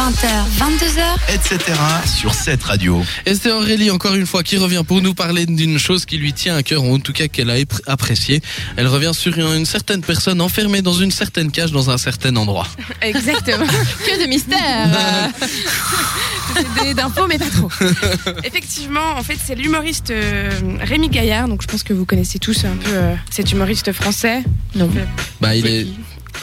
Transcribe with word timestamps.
20h, 0.00 0.28
22h, 0.56 1.34
etc. 1.34 1.78
sur 2.06 2.32
cette 2.32 2.62
radio. 2.62 3.04
Et 3.26 3.34
c'est 3.34 3.52
Aurélie, 3.52 3.90
encore 3.90 4.14
une 4.14 4.24
fois, 4.24 4.42
qui 4.42 4.56
revient 4.56 4.82
pour 4.86 5.02
nous 5.02 5.12
parler 5.12 5.44
d'une 5.44 5.78
chose 5.78 6.06
qui 6.06 6.16
lui 6.16 6.32
tient 6.32 6.56
à 6.56 6.62
cœur, 6.62 6.84
ou 6.84 6.94
en 6.94 7.00
tout 7.00 7.12
cas 7.12 7.28
qu'elle 7.28 7.50
a 7.50 7.56
appréciée. 7.86 8.40
Elle 8.78 8.86
revient 8.86 9.10
sur 9.12 9.36
une, 9.36 9.58
une 9.58 9.66
certaine 9.66 10.00
personne 10.00 10.40
enfermée 10.40 10.80
dans 10.80 10.94
une 10.94 11.10
certaine 11.10 11.50
cage 11.50 11.70
dans 11.70 11.90
un 11.90 11.98
certain 11.98 12.34
endroit. 12.36 12.66
Exactement. 13.02 13.66
que 13.66 14.22
de 14.22 14.26
mystère. 14.26 15.28
Des- 16.82 16.94
D'infos, 16.94 17.26
mais 17.28 17.36
pas 17.38 17.50
trop. 17.50 17.68
Effectivement, 18.42 19.16
en 19.18 19.22
fait, 19.22 19.36
c'est 19.44 19.54
l'humoriste 19.54 20.10
euh, 20.12 20.50
Rémi 20.80 21.10
Gaillard. 21.10 21.46
Donc, 21.46 21.60
je 21.60 21.66
pense 21.66 21.82
que 21.82 21.92
vous 21.92 22.06
connaissez 22.06 22.38
tous 22.38 22.64
un 22.64 22.74
peu 22.76 22.90
euh, 22.90 23.14
cet 23.30 23.52
humoriste 23.52 23.92
français. 23.92 24.44
Non. 24.74 24.90
Bah, 25.42 25.54
il 25.54 25.66
est. 25.66 25.86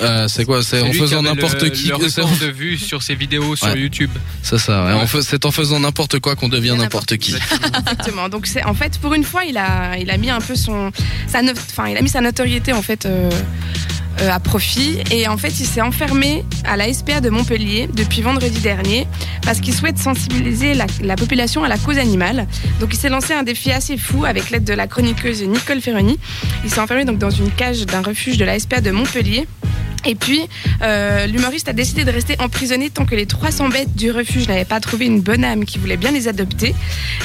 euh, 0.02 0.28
c'est 0.28 0.46
quoi 0.46 0.62
C'est 0.64 0.82
en 0.82 0.92
faisant 0.94 1.22
n'importe 1.22 1.70
qui. 1.72 1.88
Le 1.88 2.10
c'est 2.10 2.22
record 2.22 2.38
de 2.40 2.48
vues 2.52 2.78
sur 2.78 3.02
ses 3.04 3.16
vidéos 3.16 3.56
sur 3.56 3.68
Ouais. 3.68 3.80
YouTube. 3.80 4.12
c'est 4.44 4.58
ça. 4.58 4.86
ouais. 4.86 4.94
Ouais. 4.94 5.00
En 5.02 5.08
fait, 5.08 5.22
c'est 5.22 5.46
en 5.46 5.52
faisant 5.52 5.80
n'importe 5.80 6.20
quoi 6.20 6.36
qu'on 6.36 6.50
devient 6.50 6.76
n'importe 6.78 7.18
qui. 7.18 7.36
Exactement. 7.78 8.30
Donc, 8.30 8.48
c'est 8.48 8.64
en 8.64 8.74
fait, 8.74 8.98
pour 9.00 9.14
une 9.14 9.24
fois, 9.24 9.44
il 9.46 9.58
a, 9.58 9.98
il 9.98 10.10
a 10.12 10.18
mis 10.18 10.30
un 10.30 10.40
peu 10.42 10.56
son, 10.56 10.92
sa, 11.28 11.42
no- 11.42 11.52
enfin, 11.72 11.90
il 11.90 11.98
a 11.98 12.02
mis 12.02 12.10
sa 12.10 12.22
notoriété 12.22 12.74
en 12.74 12.82
fait. 12.82 13.06
euh, 13.06 13.30
euh, 14.20 14.32
à 14.32 14.40
profit 14.40 14.98
et 15.12 15.28
en 15.28 15.38
fait 15.38 15.60
il 15.60 15.66
s'est 15.68 15.80
enfermé 15.82 16.44
à 16.66 16.76
la 16.76 16.92
SPA 16.92 17.22
de 17.22 17.30
Montpellier 17.30 17.88
depuis 17.94 18.24
vendredi 18.24 18.62
dernier 18.62 19.06
parce 19.44 19.60
qu'il 19.62 19.76
souhaite 19.76 20.00
sensibiliser 20.00 20.74
la, 20.74 20.88
la 21.04 21.16
population 21.16 21.64
à 21.64 21.68
la 21.68 21.78
cause 21.78 22.00
animale. 22.00 22.48
Donc 22.80 22.90
il 22.96 22.98
s'est 22.98 23.10
lancé 23.10 23.34
un 23.36 23.44
défi 23.44 23.72
assez 23.72 23.96
fou 23.96 24.26
avec 24.26 24.50
l'aide 24.50 24.64
de 24.64 24.74
la 24.74 24.88
chroniqueuse 24.88 25.44
Nicole 25.44 25.82
Ferroni. 25.82 26.18
Il 26.64 26.72
s'est 26.72 26.80
enfermé 26.80 27.06
donc 27.06 27.20
dans 27.20 27.30
une 27.30 27.52
cage 27.52 27.86
d'un 27.86 28.02
refuge 28.02 28.38
de 28.40 28.46
la 28.46 28.58
SPA 28.58 28.82
de 28.82 28.90
Montpellier. 28.90 29.48
Et 30.08 30.16
puis, 30.16 30.42
euh, 30.82 31.28
l'humoriste 31.28 31.68
a 31.68 31.74
décidé 31.74 32.06
de 32.06 32.12
rester 32.12 32.38
emprisonné 32.40 32.90
tant 32.90 33.06
que 33.06 33.14
les 33.14 33.26
300 33.26 33.68
bêtes 33.68 33.94
du 33.94 34.10
refuge 34.10 34.48
n'avaient 34.48 34.64
pas 34.64 34.80
trouvé 34.80 35.06
une 35.06 35.20
bonne 35.20 35.44
âme 35.44 35.66
qui 35.66 35.80
voulait 35.80 35.98
bien 35.98 36.12
les 36.12 36.30
adopter. 36.30 36.74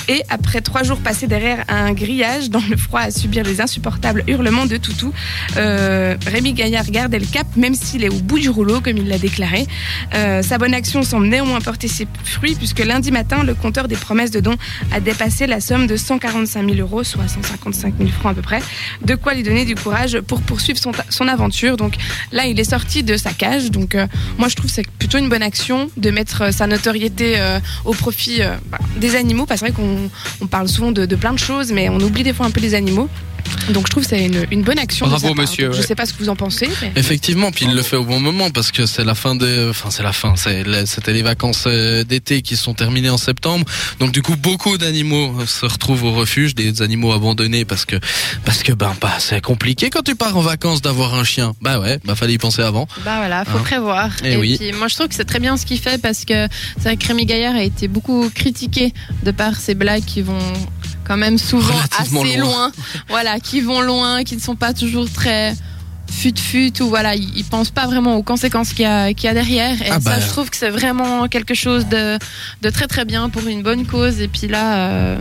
Et 0.08 0.22
après 0.28 0.60
trois 0.60 0.82
jours 0.82 0.98
passés 0.98 1.28
derrière 1.28 1.64
un 1.68 1.92
grillage 1.92 2.50
dans 2.50 2.62
le 2.68 2.76
froid 2.76 3.00
à 3.00 3.10
subir 3.12 3.44
les 3.44 3.60
insupportables 3.60 4.24
hurlements 4.26 4.66
de 4.66 4.78
Toutou, 4.78 5.12
euh, 5.56 6.16
Rémi 6.26 6.54
Gaillard 6.54 6.90
gardait 6.90 7.20
le 7.20 7.26
cap, 7.26 7.46
même 7.56 7.76
s'il 7.76 8.02
est 8.02 8.08
au 8.08 8.18
bout 8.18 8.40
du 8.40 8.50
rouleau, 8.50 8.80
comme 8.80 8.96
il 8.96 9.06
l'a 9.06 9.18
déclaré. 9.18 9.68
Euh, 10.14 10.42
sa 10.42 10.58
bonne 10.58 10.74
action 10.74 11.04
semble 11.04 11.28
néanmoins 11.28 11.60
porter 11.60 11.86
ses 11.86 12.08
fruits, 12.24 12.56
puisque 12.56 12.80
lundi 12.80 13.12
matin, 13.12 13.44
le 13.44 13.54
compteur 13.54 13.86
des 13.86 13.96
promesses 13.96 14.32
de 14.32 14.40
dons 14.40 14.56
a 14.90 14.98
dépassé 14.98 15.46
la 15.46 15.60
somme 15.60 15.86
de 15.86 15.96
145 15.96 16.68
000 16.68 16.80
euros, 16.80 17.04
soit 17.04 17.28
155 17.28 17.94
000 17.96 18.10
francs 18.10 18.32
à 18.32 18.34
peu 18.34 18.42
près. 18.42 18.60
De 19.04 19.14
quoi 19.14 19.34
lui 19.34 19.44
donner 19.44 19.64
du 19.64 19.76
courage 19.76 20.18
pour 20.20 20.42
poursuivre 20.42 20.80
son, 20.80 20.90
son 21.10 21.28
aventure. 21.28 21.76
Donc 21.76 21.94
là, 22.32 22.46
il 22.46 22.58
est 22.58 22.71
sorti 22.72 23.02
de 23.02 23.18
sa 23.18 23.32
cage. 23.32 23.70
Donc 23.70 23.94
euh, 23.94 24.06
moi, 24.38 24.48
je 24.48 24.56
trouve 24.56 24.70
que 24.70 24.74
c'est 24.74 24.88
plutôt 24.98 25.18
une 25.18 25.28
bonne 25.28 25.42
action 25.42 25.90
de 25.98 26.10
mettre 26.10 26.44
euh, 26.44 26.52
sa 26.52 26.66
notoriété 26.66 27.34
euh, 27.36 27.58
au 27.84 27.92
profit 27.92 28.40
bah, 28.70 28.78
des 28.96 29.14
animaux. 29.14 29.44
Parce 29.44 29.60
que 29.60 29.66
c'est 29.66 29.72
vrai 29.72 29.82
qu'on 29.82 30.10
on 30.40 30.46
parle 30.46 30.68
souvent 30.68 30.90
de 30.90 31.16
plein 31.16 31.34
de 31.34 31.38
choses, 31.38 31.70
mais 31.70 31.90
on 31.90 32.00
oublie 32.00 32.22
des 32.22 32.32
fois 32.32 32.46
un 32.46 32.50
peu 32.50 32.60
les 32.60 32.74
animaux. 32.74 33.08
Donc 33.72 33.86
je 33.86 33.90
trouve 33.92 34.02
que 34.02 34.08
c'est 34.08 34.24
une, 34.24 34.44
une 34.50 34.62
bonne 34.62 34.78
action. 34.78 35.06
Bravo, 35.06 35.34
monsieur, 35.34 35.66
Donc, 35.66 35.74
Je 35.76 35.80
ouais. 35.80 35.86
sais 35.86 35.94
pas 35.94 36.04
ce 36.06 36.12
que 36.12 36.18
vous 36.22 36.28
en 36.28 36.36
pensez. 36.36 36.68
mais- 36.82 36.92
Effectivement, 36.96 37.50
puis 37.52 37.66
il 37.66 37.74
le 37.74 37.82
fait 37.82 37.96
au 37.96 38.04
bon 38.04 38.18
moment 38.18 38.50
parce 38.50 38.72
que 38.72 38.86
c'est 38.86 39.04
la 39.04 39.14
fin 39.14 39.34
des, 39.36 39.68
enfin 39.70 39.90
c'est 39.90 40.02
la 40.02 40.12
fin, 40.12 40.34
c'est 40.36 40.64
la- 40.64 40.84
c'était 40.86 41.12
les 41.12 41.22
vacances 41.22 41.64
euh, 41.66 42.02
d'été 42.04 42.42
qui 42.42 42.56
sont 42.56 42.74
terminées 42.74 43.10
en 43.10 43.16
septembre. 43.18 43.64
Donc 44.00 44.10
du 44.12 44.20
coup, 44.22 44.36
beaucoup 44.36 44.78
d'animaux 44.78 45.34
euh, 45.40 45.46
se 45.46 45.64
retrouvent 45.66 46.02
au 46.04 46.12
refuge, 46.12 46.54
des 46.54 46.82
animaux 46.82 47.12
abandonnés 47.12 47.64
parce 47.64 47.84
que 47.84 47.96
parce 48.44 48.62
que 48.62 48.72
ben 48.72 48.94
bah 49.00 49.14
c'est 49.20 49.40
compliqué 49.40 49.90
quand 49.90 50.02
tu 50.02 50.16
pars 50.16 50.36
en 50.36 50.40
vacances 50.40 50.82
d'avoir 50.82 51.14
un 51.14 51.24
chien. 51.24 51.52
Bah 51.60 51.78
ouais, 51.78 51.98
bah 52.04 52.14
fallait 52.16 52.34
y 52.34 52.38
penser 52.38 52.62
avant. 52.62 52.88
Bah 53.04 53.18
voilà, 53.18 53.44
faut 53.44 53.58
Hein. 53.58 53.62
prévoir. 53.62 54.10
Eh 54.24 54.32
Et, 54.32 54.36
oui. 54.36 54.56
puis 54.58 54.72
moi 54.72 54.88
je 54.88 54.94
trouve 54.96 55.08
que 55.08 55.14
c'est 55.14 55.24
très 55.24 55.38
bien 55.40 55.56
ce 55.56 55.66
qu'il 55.66 55.78
fait 55.78 56.00
parce 56.00 56.24
que 56.24 56.48
c'est 56.78 56.84
vrai 56.84 56.96
que 56.96 57.06
Rémi 57.06 57.26
Gaillard 57.26 57.54
a 57.54 57.62
été 57.62 57.86
beaucoup 57.88 58.28
critiqué 58.34 58.92
de 59.22 59.30
par 59.30 59.56
ses 59.56 59.74
blagues 59.74 60.04
qui 60.04 60.22
vont 60.22 60.38
quand 61.04 61.16
même 61.16 61.38
souvent 61.38 61.74
assez 61.98 62.12
loin. 62.14 62.36
loin. 62.36 62.72
Voilà, 63.08 63.40
qui 63.40 63.60
vont 63.60 63.80
loin, 63.80 64.24
qui 64.24 64.36
ne 64.36 64.40
sont 64.40 64.56
pas 64.56 64.72
toujours 64.72 65.10
très 65.10 65.54
fut-fut 66.10 66.72
ou 66.82 66.88
voilà, 66.88 67.14
ils, 67.14 67.44
pensent 67.44 67.70
pas 67.70 67.86
vraiment 67.86 68.16
aux 68.16 68.22
conséquences 68.22 68.70
qu'il 68.74 68.82
y 68.82 68.84
a, 68.88 69.14
qu'il 69.14 69.24
y 69.24 69.28
a 69.28 69.34
derrière. 69.34 69.80
Et 69.80 69.86
Ah 69.90 69.94
ça, 69.94 69.98
bah. 70.00 70.20
je 70.20 70.26
trouve 70.28 70.50
que 70.50 70.56
c'est 70.56 70.68
vraiment 70.70 71.26
quelque 71.26 71.54
chose 71.54 71.86
de, 71.86 72.18
de 72.60 72.70
très 72.70 72.86
très 72.86 73.04
bien 73.06 73.30
pour 73.30 73.46
une 73.46 73.62
bonne 73.62 73.86
cause. 73.86 74.20
Et 74.20 74.28
puis 74.28 74.46
là, 74.46 74.76
euh, 74.90 75.18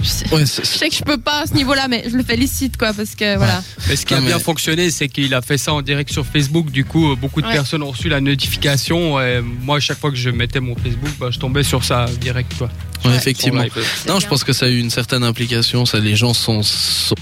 je, 0.00 0.08
sais, 0.08 0.32
Ouais, 0.32 0.42
je 0.46 0.62
sais 0.64 0.88
que 0.88 0.94
je 0.94 1.02
peux 1.02 1.18
pas 1.18 1.40
à 1.42 1.46
ce 1.46 1.54
niveau-là, 1.54 1.88
mais 1.88 2.04
je 2.08 2.16
le 2.16 2.22
félicite 2.22 2.76
quoi 2.76 2.92
parce 2.92 3.16
que 3.16 3.36
voilà. 3.36 3.60
Mais 3.88 3.96
ce 3.96 4.06
qui 4.06 4.14
a 4.14 4.20
bien 4.20 4.36
mais- 4.38 4.42
fonctionné, 4.42 4.90
c'est 4.92 5.08
qu'il 5.08 5.34
a 5.34 5.42
fait 5.42 5.58
ça 5.58 5.72
en 5.74 5.82
direct 5.82 6.12
sur 6.12 6.24
Facebook. 6.24 6.70
Du 6.70 6.84
coup, 6.84 7.10
euh, 7.10 7.16
beaucoup 7.16 7.42
de 7.42 7.46
Ouais. 7.48 7.52
personnes 7.52 7.82
ont 7.82 7.90
reçu 7.90 8.08
la 8.08 8.20
notification. 8.20 9.20
Et 9.20 9.40
moi, 9.40 9.78
à 9.78 9.80
chaque 9.80 9.98
fois 9.98 10.10
que 10.10 10.16
je 10.16 10.30
mettais 10.30 10.60
mon 10.60 10.76
Facebook, 10.76 11.10
bah, 11.18 11.28
je 11.30 11.40
tombais 11.40 11.64
sur 11.64 11.82
ça 11.82 12.06
direct. 12.20 12.54
Quoi. 12.56 12.68
Ouais, 13.04 13.16
effectivement. 13.16 13.62
Non, 14.08 14.20
je 14.20 14.26
pense 14.26 14.44
que 14.44 14.52
ça 14.52 14.66
a 14.66 14.68
eu 14.68 14.78
une 14.78 14.90
certaine 14.90 15.24
implication. 15.24 15.84
Ça, 15.86 15.98
les 15.98 16.16
gens 16.16 16.34
sont, 16.34 16.60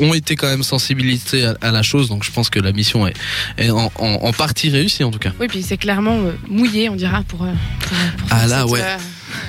ont 0.00 0.14
été 0.14 0.36
quand 0.36 0.48
même 0.48 0.62
sensibilisés 0.62 1.44
à, 1.46 1.54
à 1.60 1.70
la 1.70 1.82
chose. 1.82 2.08
Donc, 2.08 2.24
je 2.24 2.30
pense 2.30 2.50
que 2.50 2.58
la 2.60 2.72
mission 2.72 3.06
est, 3.06 3.14
est 3.58 3.70
en, 3.70 3.90
en- 3.96 4.14
en 4.22 4.32
partie 4.32 4.70
réussie, 4.70 5.04
en 5.04 5.10
tout 5.10 5.19
cas. 5.19 5.32
Oui, 5.40 5.46
puis 5.48 5.62
c'est 5.62 5.76
clairement 5.76 6.19
euh, 6.19 6.32
mouillé, 6.48 6.88
on 6.88 6.96
dira, 6.96 7.22
pour. 7.28 7.42
euh, 7.44 7.52
pour, 7.80 7.88
pour 8.19 8.28
Ah 8.30 8.46
là, 8.46 8.62
cette, 8.62 8.70
ouais. 8.70 8.80
euh, 8.82 8.96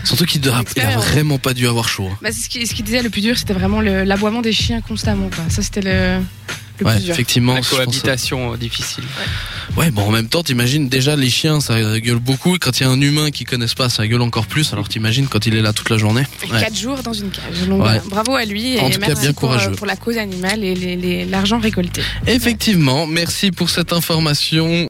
Surtout 0.03 0.25
qu'il 0.25 0.41
doit- 0.41 0.53
il 0.53 0.57
a 0.57 0.61
Expérience. 0.61 1.05
vraiment 1.05 1.37
pas 1.39 1.53
dû 1.53 1.67
avoir 1.67 1.87
chaud. 1.89 2.07
hein. 2.11 2.17
bah, 2.21 2.29
c'est 2.31 2.41
ce 2.41 2.49
qui, 2.49 2.65
ce 2.67 2.73
qui 2.73 2.83
disait 2.83 3.01
le 3.01 3.09
plus 3.09 3.21
dur, 3.21 3.37
c'était 3.37 3.53
vraiment 3.53 3.81
l'aboiement 3.81 4.41
des 4.41 4.53
chiens 4.53 4.81
constamment. 4.81 5.29
Quoi. 5.33 5.43
Ça, 5.49 5.61
c'était 5.61 5.81
le, 5.81 6.19
le 6.81 6.87
Ouais, 6.87 6.95
plus 6.95 7.03
dur. 7.05 7.13
effectivement. 7.13 7.53
La 7.53 7.61
que- 7.61 7.69
cohabitation 7.69 8.53
euh, 8.53 8.57
difficile. 8.57 9.03
Ouais, 9.77 9.89
bon, 9.91 10.03
en 10.03 10.11
même 10.11 10.27
temps, 10.27 10.43
t'imagines 10.43 10.89
déjà 10.89 11.15
les 11.15 11.29
chiens, 11.29 11.61
ça 11.61 11.99
gueule 11.99 12.19
beaucoup. 12.19 12.55
Et 12.55 12.59
quand 12.59 12.79
il 12.79 12.83
y 12.83 12.85
a 12.85 12.89
un 12.89 12.99
humain 12.99 13.31
qui 13.31 13.45
connaissent 13.45 13.73
pas, 13.75 13.87
ça 13.89 14.05
gueule 14.07 14.21
encore 14.21 14.45
plus. 14.47 14.73
Alors 14.73 14.89
t'imagines 14.89 15.27
quand 15.27 15.45
il 15.45 15.55
est 15.55 15.61
là 15.61 15.71
toute 15.71 15.89
la 15.89 15.97
journée. 15.97 16.23
Ouais. 16.51 16.59
Quatre 16.59 16.75
jours 16.77 17.01
dans 17.03 17.13
une 17.13 17.29
cage. 17.29 17.67
Donc, 17.67 17.79
Ouais. 17.79 17.85
voilà, 17.85 18.01
bravo 18.09 18.35
à 18.35 18.43
lui 18.45 18.75
et 18.75 18.79
En 18.81 18.89
tout 18.89 18.99
cas, 18.99 19.07
merci 19.07 19.21
bien 19.23 19.33
pour, 19.33 19.51
euh, 19.51 19.55
courageux. 19.57 19.71
pour 19.75 19.87
la 19.87 19.95
cause 19.95 20.17
animale 20.17 20.63
et 20.63 21.25
l'argent 21.25 21.59
récolté. 21.59 22.01
Effectivement, 22.27 23.07
merci 23.07 23.51
pour 23.51 23.69
cette 23.69 23.93
information. 23.93 24.67